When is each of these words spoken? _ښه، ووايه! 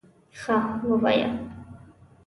_ښه، 0.39 0.57
ووايه! 0.87 1.29